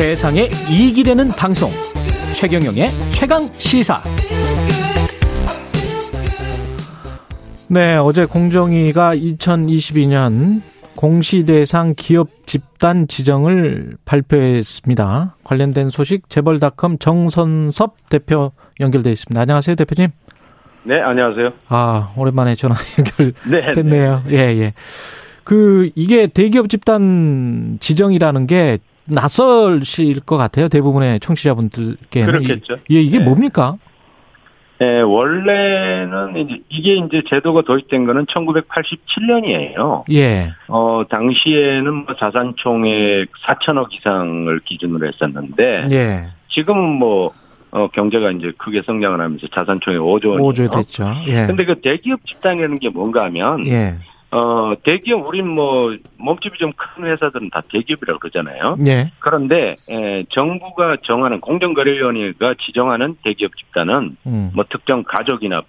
세상에 0.00 0.48
이익이 0.70 1.02
되는 1.02 1.28
방송 1.28 1.70
최경영의 2.32 2.88
최강 3.10 3.46
시사 3.58 4.02
네, 7.68 7.96
어제 7.96 8.24
공정위가 8.24 9.14
2022년 9.14 10.62
공시대상 10.96 11.92
기업 11.98 12.30
집단 12.46 13.08
지정을 13.08 13.98
발표했습니다. 14.06 15.36
관련된 15.44 15.90
소식 15.90 16.30
재벌닷컴 16.30 16.96
정선섭 16.96 18.08
대표 18.08 18.52
연결돼 18.80 19.12
있습니다. 19.12 19.38
안녕하세요, 19.38 19.76
대표님. 19.76 20.08
네, 20.84 20.98
안녕하세요. 20.98 21.50
아, 21.68 22.14
오랜만에 22.16 22.54
전화 22.54 22.74
네, 23.44 23.58
연결됐네요. 23.58 24.22
예, 24.30 24.36
예. 24.36 24.72
그 25.44 25.90
이게 25.94 26.26
대기업 26.26 26.70
집단 26.70 27.76
지정이라는 27.80 28.46
게 28.46 28.78
낯설실 29.10 30.20
것 30.20 30.36
같아요. 30.36 30.68
대부분의 30.68 31.20
청취자분들께는. 31.20 32.32
그렇겠죠. 32.32 32.78
예, 32.90 33.00
이게 33.00 33.18
네. 33.18 33.24
뭡니까? 33.24 33.76
네, 34.80 35.02
원래는 35.02 36.36
이제 36.38 36.62
이게 36.70 36.94
이제 36.94 37.22
제도가 37.28 37.62
도입된 37.62 38.06
거는 38.06 38.24
1987년이에요. 38.24 40.04
예. 40.12 40.52
어, 40.68 41.02
당시에는 41.10 41.94
뭐 41.94 42.16
자산 42.18 42.54
총액 42.56 43.28
4천억 43.44 43.92
이상을 43.92 44.58
기준으로 44.60 45.06
했었는데 45.06 45.84
예. 45.90 46.28
지금은 46.48 46.94
뭐 46.94 47.32
어, 47.72 47.88
경제가 47.88 48.30
이제 48.30 48.52
크게 48.56 48.80
성장을 48.86 49.20
하면서 49.20 49.46
자산 49.54 49.80
총액 49.80 50.00
5조 50.00 50.30
원이에요. 50.30 50.50
5조 50.50 50.74
됐죠. 50.74 51.12
예. 51.28 51.46
근데 51.46 51.66
그 51.66 51.78
대기업 51.82 52.20
집단이라는 52.26 52.78
게 52.78 52.88
뭔가 52.88 53.24
하면 53.24 53.66
예. 53.66 53.96
어, 54.32 54.74
대기업 54.84 55.26
우린 55.28 55.48
뭐 55.48 55.96
몸집이 56.18 56.58
좀 56.58 56.72
큰 56.76 57.04
회사들은 57.06 57.50
다 57.50 57.62
대기업이라고 57.70 58.18
그러잖아요. 58.20 58.76
예. 58.86 59.10
그런데 59.18 59.76
에, 59.90 60.24
정부가 60.30 60.96
정하는 61.02 61.40
공정거래위원회가 61.40 62.54
지정하는 62.60 63.16
대기업 63.24 63.56
집단은 63.56 64.16
음. 64.26 64.50
뭐 64.54 64.64
특정 64.68 65.02
가족이나 65.02 65.62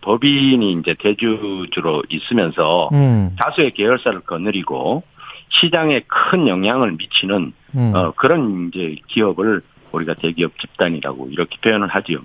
법인이 0.00 0.72
이제 0.72 0.94
대주주로 0.98 2.02
있으면서 2.08 2.88
음. 2.92 3.36
다수의 3.38 3.72
계열사를 3.72 4.20
거느리고 4.20 5.02
시장에 5.48 6.00
큰 6.06 6.48
영향을 6.48 6.92
미치는 6.92 7.52
음. 7.76 7.92
어, 7.94 8.12
그런 8.16 8.70
이제 8.72 8.96
기업을 9.08 9.62
우리가 9.92 10.14
대기업 10.14 10.58
집단이라고 10.60 11.28
이렇게 11.30 11.56
표현을 11.60 11.88
하지요. 11.88 12.18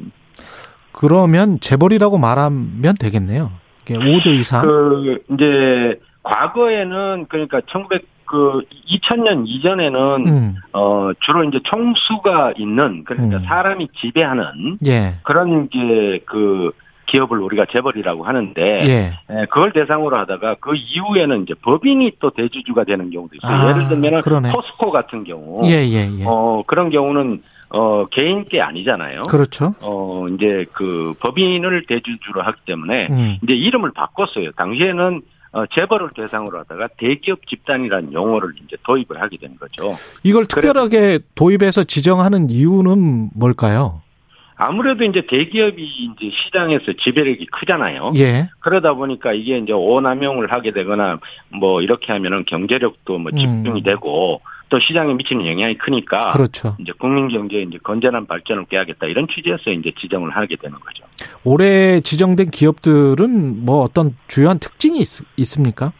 그러면 0.91 1.59
재벌이라고 1.59 2.17
말하면 2.17 2.95
되겠네요. 2.99 3.51
이게 3.83 3.95
5조 3.95 4.27
이상. 4.39 4.61
그 4.61 5.23
이제 5.33 5.99
과거에는 6.23 7.25
그러니까 7.29 7.61
1900 7.67 8.05
그 8.31 8.61
2000년 8.87 9.43
이전에는 9.45 10.27
음. 10.27 10.55
어 10.71 11.11
주로 11.19 11.43
이제 11.43 11.59
총수가 11.65 12.53
있는 12.57 13.03
그러니까 13.03 13.37
음. 13.37 13.43
사람이 13.43 13.89
지배하는 13.99 14.77
예. 14.85 15.15
그런 15.23 15.67
게그 15.67 16.71
기업을 17.07 17.39
우리가 17.39 17.65
재벌이라고 17.69 18.23
하는데 18.23 18.61
예. 18.61 19.11
예, 19.29 19.45
그걸 19.49 19.73
대상으로 19.73 20.17
하다가 20.17 20.55
그 20.61 20.73
이후에는 20.75 21.43
이제 21.43 21.53
법인이 21.61 22.13
또 22.21 22.29
대주주가 22.29 22.85
되는 22.85 23.09
경우도 23.09 23.35
있어요. 23.35 23.53
아, 23.53 23.69
예를 23.69 23.89
들면. 23.89 24.21
포스코 24.53 24.91
같은 24.91 25.25
경우 25.25 25.59
예, 25.65 25.83
예, 25.85 26.09
예. 26.19 26.23
어 26.25 26.63
그런 26.65 26.89
경우는 26.89 27.41
어 27.73 28.05
개인 28.05 28.43
게 28.45 28.61
아니잖아요. 28.61 29.23
그렇죠. 29.23 29.73
어 29.81 30.27
이제 30.29 30.65
그 30.73 31.13
법인을 31.19 31.85
대주주로 31.87 32.41
하기 32.41 32.61
때문에 32.65 33.07
음. 33.11 33.37
이제 33.43 33.53
이름을 33.53 33.91
바꿨어요. 33.93 34.51
당시에는 34.51 35.21
어, 35.53 35.65
재벌을 35.73 36.09
대상으로 36.15 36.59
하다가 36.59 36.89
대기업 36.97 37.45
집단이라는 37.47 38.13
용어를 38.13 38.53
이제 38.65 38.77
도입을 38.85 39.21
하게 39.21 39.37
된 39.37 39.57
거죠. 39.57 39.91
이걸 40.23 40.45
특별하게 40.45 41.19
도입해서 41.35 41.83
지정하는 41.83 42.49
이유는 42.49 43.31
뭘까요? 43.35 44.01
아무래도 44.55 45.03
이제 45.03 45.25
대기업이 45.27 45.83
이제 45.83 46.31
시장에서 46.45 46.93
지배력이 47.03 47.47
크잖아요. 47.47 48.13
예. 48.17 48.47
그러다 48.59 48.93
보니까 48.93 49.33
이게 49.33 49.57
이제 49.57 49.73
오남용을 49.73 50.53
하게 50.53 50.71
되거나 50.71 51.19
뭐 51.49 51.81
이렇게 51.81 52.13
하면은 52.13 52.45
경제력도 52.45 53.17
뭐 53.17 53.31
집중이 53.31 53.81
음. 53.81 53.83
되고 53.83 54.41
또 54.71 54.79
시장에 54.79 55.13
미치는 55.13 55.45
영향이 55.45 55.77
크니까 55.77 56.31
그렇죠. 56.31 56.77
이제 56.79 56.93
국민 56.97 57.27
경제에 57.27 57.63
이제 57.63 57.77
건전한 57.83 58.25
발전을 58.25 58.65
꾀하겠다 58.65 59.05
이런 59.07 59.27
취지에서 59.27 59.69
이제 59.69 59.91
지정을 59.99 60.31
하게 60.31 60.55
되는 60.55 60.79
거죠. 60.79 61.03
올해 61.43 61.99
지정된 61.99 62.51
기업들은 62.51 63.65
뭐 63.65 63.81
어떤 63.81 64.15
주요한 64.29 64.59
특징이 64.59 64.99
있, 64.99 65.07
있습니까? 65.35 65.91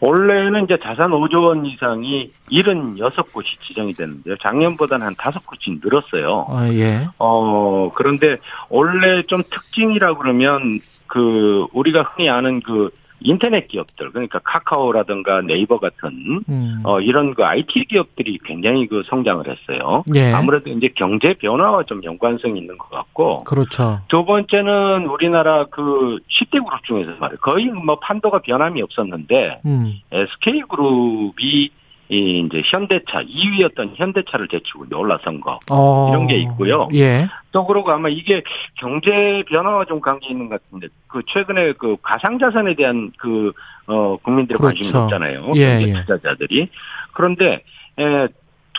원래는 0.00 0.64
이제 0.64 0.76
자산 0.82 1.12
5조 1.12 1.44
원 1.44 1.64
이상이 1.64 2.32
76곳이 2.50 3.44
지정이 3.68 3.92
됐는데요. 3.92 4.36
작년보다는 4.38 5.06
한 5.06 5.14
5곳이 5.14 5.80
늘었어요. 5.80 6.46
아, 6.48 6.68
예. 6.72 7.06
어, 7.20 7.92
그런데 7.94 8.38
원래 8.68 9.22
좀 9.28 9.44
특징이라 9.48 10.14
그러면 10.16 10.80
그 11.06 11.66
우리가 11.72 12.02
흔히 12.02 12.28
아는 12.28 12.62
그 12.62 12.90
인터넷 13.24 13.68
기업들 13.68 14.10
그러니까 14.10 14.38
카카오라든가 14.40 15.42
네이버 15.42 15.78
같은 15.78 16.42
음. 16.48 16.80
어 16.84 17.00
이런 17.00 17.34
그 17.34 17.44
IT 17.44 17.86
기업들이 17.88 18.38
굉장히 18.44 18.86
그 18.86 19.02
성장을 19.06 19.44
했어요. 19.46 20.04
예. 20.14 20.32
아무래도 20.32 20.70
이제 20.70 20.88
경제 20.94 21.34
변화와 21.34 21.84
좀 21.84 22.02
연관성이 22.04 22.60
있는 22.60 22.78
것 22.78 22.90
같고 22.90 23.44
그렇죠. 23.44 24.00
두 24.08 24.24
번째는 24.24 25.06
우리나라 25.06 25.64
그 25.64 26.18
10대 26.30 26.64
그룹 26.64 26.84
중에서 26.84 27.12
말이에요. 27.18 27.38
거의 27.40 27.66
뭐 27.66 27.98
판도가 27.98 28.40
변함이 28.40 28.82
없었는데 28.82 29.60
음. 29.66 29.94
SK 30.10 30.62
그룹이 30.68 31.70
이 32.12 32.40
이제 32.46 32.62
현대차 32.64 33.22
2위였던 33.22 33.92
현대차를 33.96 34.48
제치고 34.48 34.84
이제 34.84 34.94
올라선 34.94 35.40
거 35.40 35.58
어. 35.70 36.08
이런 36.10 36.26
게 36.26 36.36
있고요. 36.36 36.88
예. 36.94 37.26
또 37.52 37.66
그러고 37.66 37.90
아마 37.92 38.08
이게 38.08 38.42
경제 38.74 39.42
변화와 39.48 39.86
좀 39.86 40.00
관계 40.00 40.28
있는 40.28 40.48
것 40.48 40.62
같은데 40.62 40.88
그 41.08 41.22
최근에 41.28 41.72
그 41.72 41.96
가상자산에 42.02 42.74
대한 42.74 43.12
그 43.18 43.52
어 43.86 44.16
국민들의 44.22 44.58
관심이 44.58 44.88
그렇죠. 44.88 44.98
높잖아요. 45.00 45.52
예, 45.56 45.78
경제 45.78 45.88
예. 45.88 45.92
투자자들이 45.94 46.68
그런데 47.12 47.64
에, 47.98 48.28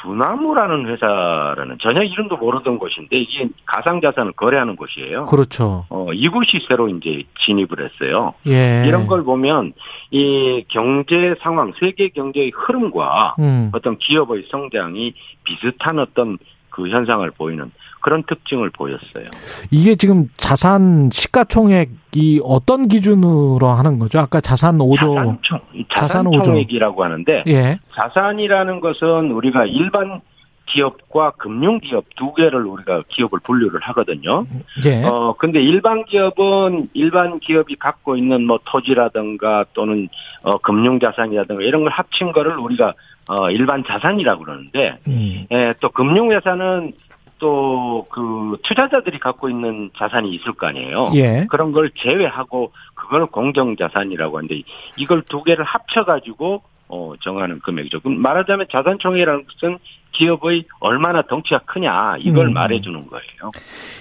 두나무라는 0.03 0.87
회사라는 0.87 1.77
전혀 1.79 2.03
이름도 2.03 2.35
모르던 2.35 2.77
곳인데 2.77 3.17
이게 3.17 3.47
가상자산을 3.65 4.33
거래하는 4.33 4.75
곳이에요. 4.75 5.25
그렇죠. 5.25 5.85
어 5.89 6.11
이곳이 6.13 6.59
새로 6.67 6.89
이제 6.89 7.23
진입을 7.45 7.67
했어요. 7.79 8.33
예. 8.47 8.83
이런 8.85 9.07
걸 9.07 9.23
보면 9.23 9.71
이 10.11 10.65
경제 10.67 11.35
상황, 11.41 11.71
세계 11.79 12.09
경제의 12.09 12.51
흐름과 12.53 13.31
음. 13.39 13.71
어떤 13.73 13.97
기업의 13.97 14.47
성장이 14.51 15.13
비슷한 15.45 15.99
어떤 15.99 16.37
그 16.69 16.89
현상을 16.89 17.29
보이는 17.31 17.71
그런 18.03 18.23
특징을 18.23 18.69
보였어요. 18.69 19.29
이게 19.71 19.95
지금 19.95 20.27
자산 20.37 21.09
시가총액이 21.11 22.41
어떤 22.43 22.87
기준으로 22.87 23.65
하는 23.65 23.97
거죠? 23.97 24.19
아까 24.19 24.41
자산 24.41 24.77
5조. 24.77 25.15
자산총, 25.15 25.59
자산 25.95 26.23
자산 26.25 26.43
총액이라고 26.43 27.03
하는데 27.03 27.43
예. 27.47 27.79
자산이라는 27.95 28.81
것은 28.81 29.31
우리가 29.31 29.65
일반 29.65 30.21
기업과 30.65 31.31
금융 31.31 31.79
기업 31.79 32.05
두 32.15 32.33
개를 32.33 32.65
우리가 32.65 33.03
기업을 33.07 33.39
분류를 33.43 33.79
하거든요. 33.81 34.45
예. 34.85 35.03
어 35.05 35.33
근데 35.37 35.61
일반 35.61 36.03
기업은 36.05 36.89
일반 36.93 37.39
기업이 37.39 37.75
갖고 37.75 38.15
있는 38.17 38.45
뭐 38.45 38.59
토지라든가 38.65 39.65
또는 39.73 40.09
어 40.43 40.57
금융 40.57 40.99
자산이라든가 40.99 41.61
이런 41.63 41.83
걸 41.83 41.93
합친 41.93 42.31
거를 42.31 42.57
우리가 42.57 42.93
어 43.29 43.49
일반 43.49 43.83
자산이라고 43.85 44.43
그러는데 44.43 44.97
음. 45.07 45.45
예, 45.51 45.73
또 45.79 45.89
금융 45.89 46.31
회사는 46.31 46.93
또 47.39 47.83
그 48.09 48.57
투자자들이 48.63 49.19
갖고 49.19 49.49
있는 49.49 49.89
자산이 49.97 50.29
있을 50.35 50.53
거 50.53 50.67
아니에요. 50.67 51.11
예. 51.15 51.45
그런 51.49 51.71
걸 51.71 51.91
제외하고 51.97 52.71
그걸 52.93 53.25
공정 53.27 53.75
자산이라고 53.75 54.37
하는데 54.37 54.61
이걸 54.97 55.21
두 55.23 55.43
개를 55.43 55.63
합쳐 55.65 56.05
가지고 56.05 56.63
어, 56.87 57.13
정하는 57.21 57.59
금액이죠. 57.59 58.01
그럼 58.01 58.21
말하자면 58.21 58.67
자산 58.71 58.99
총액이라는 58.99 59.45
것은 59.45 59.77
기업의 60.13 60.65
얼마나 60.79 61.21
덩치가 61.21 61.59
크냐 61.65 62.15
이걸 62.19 62.47
음. 62.47 62.53
말해주는 62.53 63.07
거예요. 63.07 63.51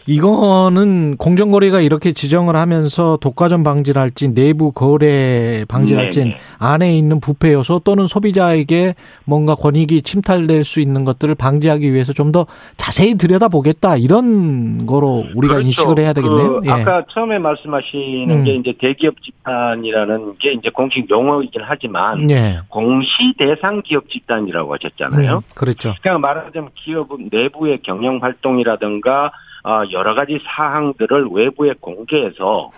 이거는 0.06 1.16
공정거래가 1.16 1.80
이렇게 1.80 2.12
지정을 2.12 2.56
하면서 2.56 3.18
독과점 3.20 3.62
방지랄지 3.62 4.34
내부 4.34 4.72
거래 4.72 5.64
방지랄지. 5.68 6.34
안에 6.58 6.96
있는 6.96 7.20
부패 7.20 7.52
요소 7.52 7.80
또는 7.80 8.06
소비자에게 8.06 8.94
뭔가 9.24 9.54
권익이 9.54 10.02
침탈될 10.02 10.64
수 10.64 10.80
있는 10.80 11.04
것들을 11.04 11.34
방지하기 11.36 11.92
위해서 11.92 12.12
좀 12.12 12.32
더 12.32 12.46
자세히 12.78 13.14
들여다보겠다 13.16 13.98
이런 13.98 14.86
거로 14.86 15.26
우리가 15.34 15.54
그렇죠. 15.54 15.66
인식을 15.66 15.98
해야 15.98 16.12
되겠네요. 16.14 16.60
그 16.60 16.66
예. 16.66 16.70
아까 16.70 17.04
처음에 17.10 17.38
말씀하시는 17.38 18.30
음. 18.30 18.44
게 18.44 18.54
이제 18.54 18.74
대기업 18.80 19.14
집단이라는 19.22 20.36
게 20.38 20.52
이제 20.52 20.70
공식 20.70 21.08
용어이긴 21.10 21.60
하지만 21.62 22.30
예. 22.30 22.58
공시 22.68 23.08
대상 23.38 23.82
기업 23.84 24.08
집단이라고 24.08 24.74
하셨잖아요. 24.74 25.36
음, 25.36 25.40
그렇죠. 25.54 25.94
그냥 26.02 26.20
말하자면 26.20 26.70
기업은 26.74 27.28
내부의 27.30 27.80
경영 27.82 28.18
활동이라든가 28.22 29.32
어, 29.64 29.82
여러 29.92 30.14
가지 30.14 30.40
사항들을 30.44 31.28
외부에 31.32 31.74
공개해서 31.80 32.70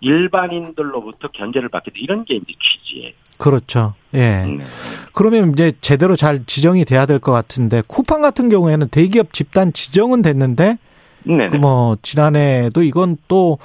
일반인들로부터 0.00 1.28
견제를 1.28 1.68
받게 1.68 1.92
돼 1.92 2.00
이런 2.00 2.24
게 2.24 2.34
이제 2.34 2.46
취지예요. 2.60 3.12
그렇죠. 3.38 3.94
예. 4.14 4.44
네. 4.44 4.58
그러면 5.12 5.52
이제 5.52 5.72
제대로 5.80 6.16
잘 6.16 6.44
지정이 6.44 6.84
돼야 6.84 7.06
될 7.06 7.20
것 7.20 7.32
같은데 7.32 7.82
쿠팡 7.86 8.20
같은 8.20 8.48
경우에는 8.48 8.88
대기업 8.88 9.32
집단 9.32 9.72
지정은 9.72 10.22
됐는데 10.22 10.78
네. 11.24 11.48
그뭐 11.50 11.96
지난해도 12.02 12.82
이건 12.82 13.16
또 13.28 13.58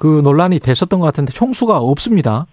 그 0.00 0.22
논란이 0.24 0.60
됐었던 0.60 0.98
것 0.98 1.04
같은데 1.04 1.30
총수가 1.30 1.76
없습니다. 1.76 2.46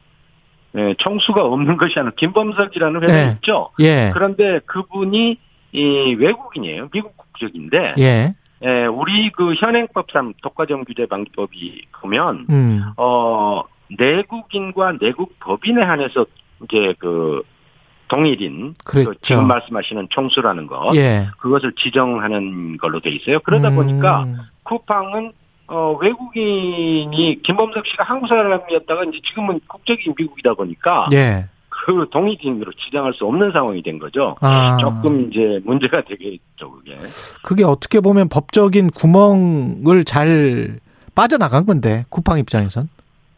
네, 0.73 0.93
총수가 0.97 1.45
없는 1.45 1.77
것이 1.77 1.97
아니라 1.97 2.11
김범석이라는 2.17 3.03
회사 3.03 3.15
네. 3.15 3.31
있죠. 3.35 3.69
예. 3.79 4.11
그런데 4.13 4.59
그분이 4.65 5.39
이 5.71 6.15
외국인이에요. 6.15 6.89
미국 6.89 7.15
국적인데 7.17 7.95
예. 7.99 8.35
예, 8.63 8.85
우리 8.85 9.29
그 9.31 9.53
현행법상 9.53 10.33
독과점 10.41 10.85
규제 10.85 11.05
방지법이 11.05 11.85
보면 12.01 12.47
음. 12.49 12.81
어 12.97 13.63
내국인과 13.97 14.97
내국 14.99 15.39
법인에 15.39 15.83
한해서 15.83 16.25
이제 16.63 16.93
그 16.97 17.43
동일인 18.07 18.73
그 18.85 19.03
그렇죠. 19.03 19.19
지금 19.21 19.47
말씀하시는 19.47 20.07
총수라는 20.09 20.67
거 20.67 20.91
예. 20.95 21.27
그것을 21.39 21.73
지정하는 21.73 22.77
걸로 22.77 22.99
돼 22.99 23.11
있어요. 23.11 23.39
그러다 23.41 23.71
보니까 23.71 24.23
음. 24.23 24.37
쿠팡은 24.63 25.33
어 25.67 25.97
외국인이 26.01 27.41
김범석 27.43 27.85
씨가 27.85 28.05
한국 28.05 28.27
사람이었다가 28.27 29.03
이제 29.03 29.19
지금은 29.27 29.59
국적이 29.67 30.13
미국이다 30.17 30.53
보니까 30.53 31.05
예. 31.13 31.45
그 31.87 32.05
동일인으로 32.11 32.73
지정할 32.73 33.13
수 33.13 33.25
없는 33.25 33.53
상황이 33.53 33.81
된 33.81 33.97
거죠. 33.97 34.35
아. 34.41 34.75
조금 34.77 35.31
이제 35.31 35.61
문제가 35.63 36.01
되겠죠, 36.01 36.69
그게. 36.69 36.97
그게 37.43 37.63
어떻게 37.63 38.01
보면 38.01 38.27
법적인 38.27 38.89
구멍을 38.89 40.03
잘 40.03 40.81
빠져나간 41.15 41.65
건데 41.65 42.03
쿠팡 42.09 42.39
입장에선. 42.39 42.89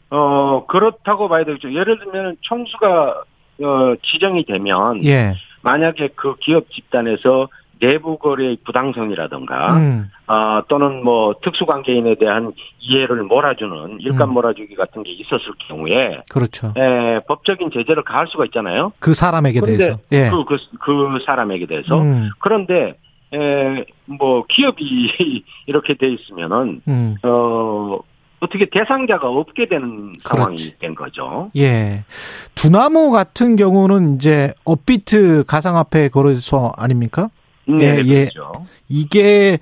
어, 0.09 0.65
그렇다고 0.65 1.29
봐야 1.29 1.45
되겠죠. 1.45 1.71
예를 1.71 1.99
들면 1.99 2.37
총수가 2.41 3.23
어, 3.61 3.93
지정이 4.03 4.45
되면 4.45 5.05
예. 5.05 5.35
만약에 5.61 6.09
그 6.15 6.35
기업 6.37 6.71
집단에서 6.71 7.49
내부 7.79 8.17
거래의 8.17 8.57
부당성이라든가 8.65 9.77
음. 9.77 10.09
어, 10.27 10.61
또는 10.67 11.03
뭐 11.03 11.35
특수관계인에 11.41 12.15
대한 12.15 12.51
이해를 12.79 13.23
몰아주는 13.23 13.99
일감 14.01 14.29
음. 14.29 14.33
몰아주기 14.33 14.75
같은 14.75 15.03
게 15.03 15.11
있었을 15.11 15.53
경우에 15.67 16.17
그렇죠. 16.29 16.73
에, 16.77 17.19
법적인 17.27 17.71
제재를 17.71 18.03
가할 18.03 18.27
수가 18.27 18.45
있잖아요. 18.45 18.91
그 18.99 19.13
사람에게 19.13 19.61
대해서. 19.61 19.97
예. 20.11 20.29
그, 20.29 20.43
그, 20.45 20.57
그 20.79 21.19
사람에게 21.25 21.65
대해서. 21.65 22.01
음. 22.01 22.29
그런데 22.39 22.95
에, 23.33 23.85
뭐 24.05 24.43
기업이 24.47 25.45
이렇게 25.67 25.93
돼 25.95 26.09
있으면은 26.09 26.81
음. 26.87 27.15
어 27.23 27.99
어떻게 28.41 28.65
대상자가 28.69 29.27
없게 29.27 29.67
되는 29.67 30.13
상황이 30.23 30.55
그렇지. 30.55 30.79
된 30.79 30.95
거죠. 30.95 31.51
예. 31.57 32.03
두나무 32.55 33.11
같은 33.11 33.55
경우는 33.55 34.15
이제 34.15 34.53
업비트 34.63 35.43
가상화폐 35.45 36.09
거래소 36.09 36.71
아닙니까? 36.77 37.29
네, 37.77 37.85
예, 37.85 38.03
예. 38.05 38.25
그렇죠. 38.25 38.65
이게 38.87 39.59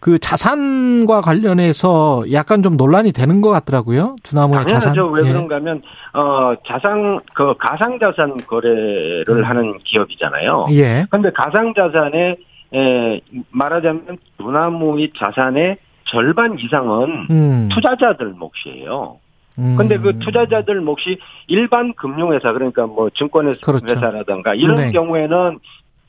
그 0.00 0.18
자산과 0.18 1.22
관련해서 1.22 2.24
약간 2.32 2.62
좀 2.62 2.76
논란이 2.76 3.12
되는 3.12 3.40
것 3.40 3.48
같더라고요. 3.50 4.16
두나무의 4.22 4.66
자산. 4.66 4.94
왜 5.14 5.22
예. 5.24 5.28
그런가 5.32 5.56
하면 5.56 5.80
어 6.12 6.54
자산 6.66 7.20
그 7.34 7.54
가상 7.58 7.98
자산 7.98 8.36
거래를 8.46 9.24
음. 9.30 9.44
하는 9.44 9.78
기업이잖아요. 9.78 10.66
예. 10.72 11.06
근데 11.10 11.30
가상 11.32 11.72
자산에 11.74 12.36
에, 12.74 13.20
말하자면 13.50 14.18
두나무의 14.38 15.12
자산의 15.18 15.78
절반 16.06 16.58
이상은 16.58 17.26
음. 17.30 17.68
투자자들 17.72 18.34
몫이에요. 18.34 19.16
음. 19.58 19.76
근데 19.78 19.96
그 19.96 20.18
투자자들 20.18 20.80
몫이 20.82 21.16
일반 21.46 21.94
금융회사 21.94 22.52
그러니까 22.52 22.86
뭐 22.86 23.08
증권회사 23.10 23.60
그렇죠. 23.64 23.86
회사라든가 23.86 24.54
이런 24.54 24.78
은행. 24.80 24.92
경우에는 24.92 25.58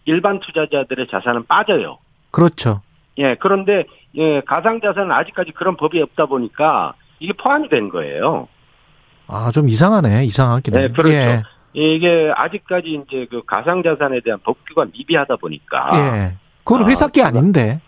일반 0.06 0.40
투자자들의 0.40 1.08
자산은 1.10 1.46
빠져요. 1.48 1.98
그렇죠. 2.32 2.82
예, 3.18 3.36
그런데 3.36 3.86
예, 4.16 4.42
가상 4.42 4.80
자산은 4.82 5.12
아직까지 5.12 5.52
그런 5.52 5.76
법이 5.78 6.02
없다 6.02 6.26
보니까 6.28 6.94
이게 7.20 7.34
포함이 7.34 7.70
된 7.70 7.90
거예요. 7.90 8.48
아, 9.28 9.52
좀 9.52 9.68
이상하네. 9.70 10.26
이상하긴 10.26 10.76
해. 10.76 10.82
네, 10.82 10.88
그렇죠. 10.94 11.14
예. 11.14 11.42
이게 11.74 12.32
아직까지 12.36 13.02
이제 13.08 13.28
그 13.30 13.42
가상 13.46 13.84
자산에 13.84 14.22
대한 14.22 14.40
법규가 14.44 14.86
미비하다 14.94 15.38
보니까 15.38 15.90
예. 16.30 16.36
그건 16.64 16.84
아, 16.84 16.88
회사 16.88 17.08
게 17.08 17.22
제가- 17.22 17.26
아닌데. 17.28 17.82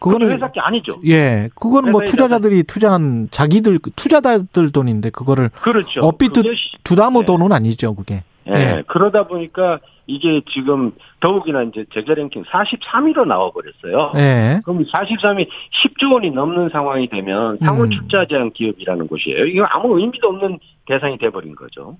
그거는 0.00 0.30
회사 0.30 0.50
게 0.52 0.60
아니죠. 0.60 1.00
예. 1.06 1.48
그거는 1.56 1.90
뭐 1.90 2.02
투자자들이 2.02 2.62
투자한 2.64 3.28
자기들 3.32 3.80
투자자들 3.96 4.70
돈인데 4.70 5.10
그거를 5.10 5.48
그렇죠. 5.60 6.00
업비트 6.02 6.42
두나무 6.84 7.20
네. 7.20 7.26
돈은 7.26 7.50
아니죠, 7.52 7.94
그게. 7.96 8.22
예, 8.50 8.54
예. 8.54 8.82
그러다 8.86 9.26
보니까 9.26 9.80
이게 10.06 10.40
지금 10.50 10.92
더욱이나 11.20 11.62
이제 11.64 11.84
재계 11.92 12.14
랭킹 12.14 12.44
43위로 12.44 13.26
나와 13.26 13.50
버렸어요. 13.50 14.12
예. 14.16 14.60
그럼 14.64 14.84
43위 14.84 15.46
10조 15.84 16.14
원이 16.14 16.30
넘는 16.30 16.70
상황이 16.70 17.08
되면 17.08 17.58
상호 17.58 17.84
음. 17.84 17.90
출자 17.90 18.24
제한 18.26 18.50
기업이라는 18.52 19.06
곳이에요. 19.06 19.44
이거 19.44 19.64
아무 19.64 19.98
의미도 19.98 20.28
없는 20.28 20.58
대상이 20.86 21.18
돼버린 21.18 21.54
거죠. 21.54 21.98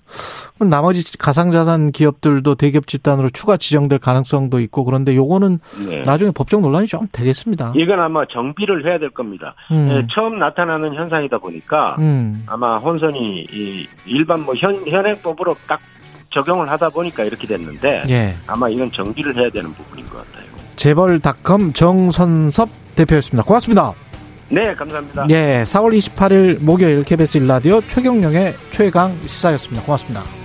그럼 0.55 0.71
나머지 0.71 1.17
가상자산 1.19 1.93
기업들도 1.93 2.55
대기업 2.55 2.87
집단으로 2.87 3.29
추가 3.29 3.59
지정될 3.59 3.99
가능성도 3.99 4.59
있고 4.61 4.85
그런데 4.85 5.15
요거는 5.15 5.59
네. 5.89 6.03
나중에 6.03 6.33
법적 6.35 6.63
논란이 6.63 6.87
좀 6.87 7.07
되겠습니다. 7.13 7.75
이건 7.77 8.01
아마 8.01 8.25
정비를 8.25 8.87
해야 8.87 8.99
될 8.99 9.11
겁니다. 9.11 9.55
음. 9.71 9.89
예, 9.91 10.07
처음 10.11 10.39
나타나는 10.39 10.95
현상이다 10.95 11.39
보니까 11.39 11.97
음. 11.99 12.45
아마 12.47 12.79
혼선이 12.79 13.47
이 13.53 13.87
일반 14.07 14.45
뭐 14.45 14.55
현, 14.55 14.75
현행법으로 14.87 15.55
딱 15.69 15.81
적용을 16.31 16.71
하다 16.71 16.91
보니까 16.91 17.25
이렇게 17.25 17.47
됐는데 17.47 18.05
예. 18.09 18.37
아마 18.47 18.69
이건 18.69 18.91
정비를 18.93 19.37
해야 19.37 19.51
되는 19.51 19.73
부분인 19.73 20.07
것 20.07 20.19
같아요. 20.19 20.47
재벌닷컴 20.77 21.73
정선섭 21.73 22.69
대표였습니다. 22.95 23.45
고맙습니다. 23.45 23.93
네, 24.51 24.75
감사합니다. 24.75 25.27
예. 25.31 25.63
4월 25.65 25.97
28일 25.99 26.63
목요일 26.63 27.05
KBS 27.05 27.39
일라디오 27.39 27.81
최경령의 27.81 28.55
최강 28.71 29.17
시사였습니다. 29.27 29.85
고맙습니다. 29.85 30.38